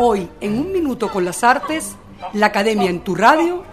[0.00, 1.96] Hoy, en un minuto con las artes,
[2.32, 3.64] la Academia en tu radio.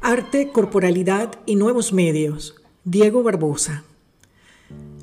[0.00, 2.54] Arte, corporalidad y nuevos medios.
[2.84, 3.82] Diego Barbosa.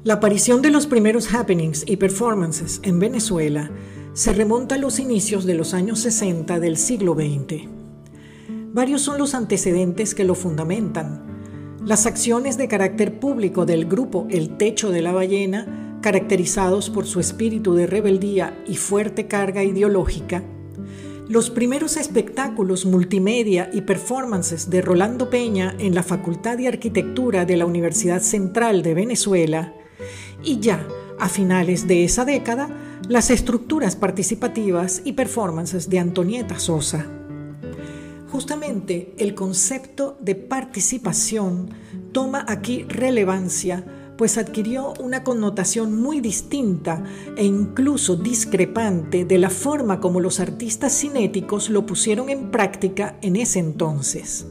[0.05, 3.69] La aparición de los primeros happenings y performances en Venezuela
[4.13, 7.68] se remonta a los inicios de los años 60 del siglo XX.
[8.72, 11.26] Varios son los antecedentes que lo fundamentan.
[11.83, 17.20] Las acciones de carácter público del grupo El Techo de la Ballena caracterizados por su
[17.20, 20.44] espíritu de rebeldía y fuerte carga ideológica,
[21.30, 27.58] los primeros espectáculos multimedia y performances de Rolando Peña en la Facultad de Arquitectura de
[27.58, 29.74] la Universidad Central de Venezuela
[30.44, 30.88] y ya
[31.20, 32.70] a finales de esa década
[33.10, 37.05] las estructuras participativas y performances de Antonieta Sosa.
[38.30, 41.70] Justamente el concepto de participación
[42.12, 43.86] toma aquí relevancia
[44.17, 47.03] pues adquirió una connotación muy distinta
[47.35, 53.35] e incluso discrepante de la forma como los artistas cinéticos lo pusieron en práctica en
[53.35, 54.48] ese entonces.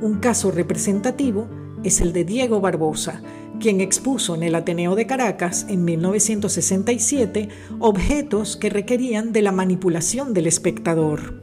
[0.00, 1.46] Un caso representativo
[1.84, 3.22] es el de Diego Barbosa,
[3.60, 10.32] quien expuso en el Ateneo de Caracas en 1967 objetos que requerían de la manipulación
[10.32, 11.42] del espectador.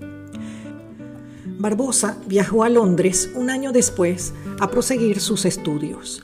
[1.59, 6.23] Barbosa viajó a Londres un año después a proseguir sus estudios.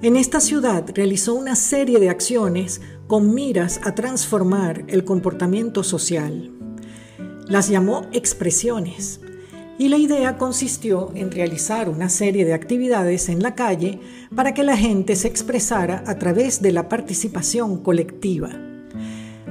[0.00, 6.52] En esta ciudad realizó una serie de acciones con miras a transformar el comportamiento social.
[7.48, 9.20] Las llamó expresiones
[9.76, 13.98] y la idea consistió en realizar una serie de actividades en la calle
[14.36, 18.50] para que la gente se expresara a través de la participación colectiva.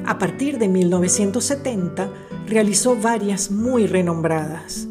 [0.05, 2.09] A partir de 1970
[2.47, 4.87] realizó varias muy renombradas.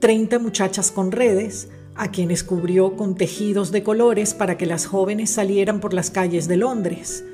[0.00, 5.30] 30 muchachas con redes, a quienes cubrió con tejidos de colores para que las jóvenes
[5.30, 7.24] salieran por las calles de Londres.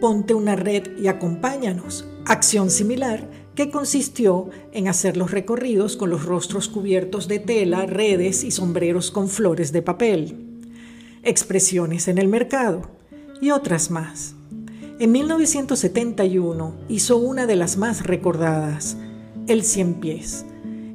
[0.00, 2.06] Ponte una red y acompáñanos.
[2.24, 8.44] Acción similar que consistió en hacer los recorridos con los rostros cubiertos de tela, redes
[8.44, 10.36] y sombreros con flores de papel.
[11.24, 12.82] Expresiones en el mercado
[13.40, 14.36] y otras más.
[15.00, 18.96] En 1971 hizo una de las más recordadas,
[19.48, 20.44] El Cien Pies,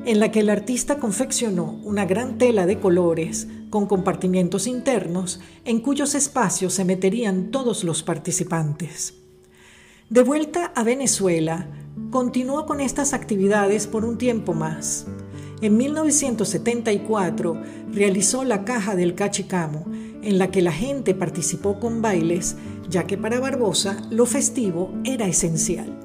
[0.06, 5.80] en la que el artista confeccionó una gran tela de colores con compartimientos internos en
[5.80, 9.16] cuyos espacios se meterían todos los participantes.
[10.10, 11.68] De vuelta a Venezuela,
[12.12, 15.08] continuó con estas actividades por un tiempo más.
[15.62, 19.86] En 1974 realizó la Caja del Cachicamo,
[20.22, 22.58] en la que la gente participó con bailes,
[22.90, 26.03] ya que para Barbosa lo festivo era esencial.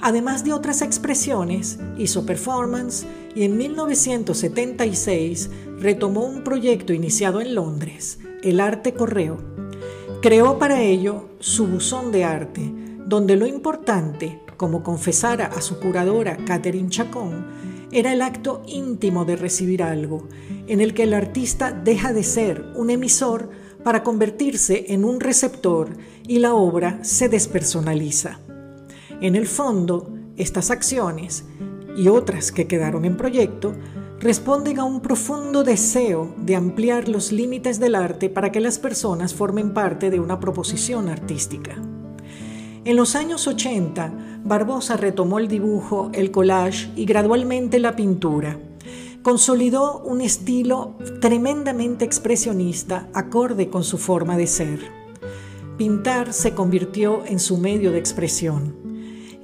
[0.00, 3.04] Además de otras expresiones, hizo performance
[3.34, 5.50] y en 1976
[5.80, 9.38] retomó un proyecto iniciado en Londres, el Arte Correo.
[10.22, 12.72] Creó para ello su buzón de arte,
[13.06, 17.46] donde lo importante, como confesara a su curadora Catherine Chacón,
[17.90, 20.28] era el acto íntimo de recibir algo,
[20.68, 23.50] en el que el artista deja de ser un emisor
[23.82, 28.40] para convertirse en un receptor y la obra se despersonaliza.
[29.20, 31.44] En el fondo, estas acciones
[31.96, 33.74] y otras que quedaron en proyecto
[34.20, 39.34] responden a un profundo deseo de ampliar los límites del arte para que las personas
[39.34, 41.76] formen parte de una proposición artística.
[42.84, 48.58] En los años 80, Barbosa retomó el dibujo, el collage y gradualmente la pintura.
[49.22, 54.80] Consolidó un estilo tremendamente expresionista acorde con su forma de ser.
[55.76, 58.87] Pintar se convirtió en su medio de expresión.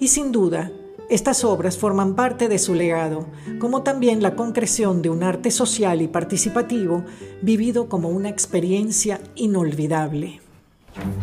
[0.00, 0.70] Y sin duda,
[1.10, 3.26] estas obras forman parte de su legado,
[3.60, 7.04] como también la concreción de un arte social y participativo
[7.42, 10.40] vivido como una experiencia inolvidable.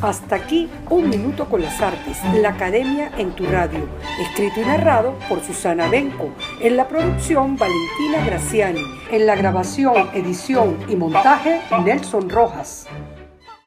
[0.02, 3.88] Hasta aquí Un Minuto con las Artes, la Academia en tu radio,
[4.22, 10.78] escrito y narrado por Susana Benco, en la producción Valentina Graciani, en la grabación, edición
[10.90, 12.88] y montaje Nelson Rojas.